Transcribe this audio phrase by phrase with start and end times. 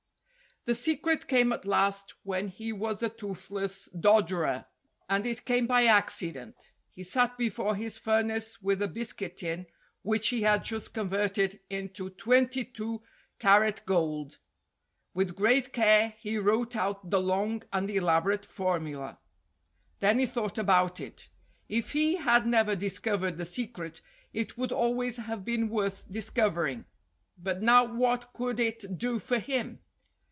[0.65, 4.67] The secret came at last when he was a toothless dodderer,
[5.09, 6.55] and it came by accident.
[6.91, 9.65] He sat before his furnace with a biscuit tin
[10.03, 13.01] which he had just converted into 22
[13.39, 14.37] carat gold.
[15.15, 19.17] With great care he wrote out the long and elaborate formula.
[19.97, 21.29] Then he thought about it.
[21.69, 26.85] If he had never dis covered the secret it would always have been worth discovering.
[27.35, 29.79] But now what could it do for him?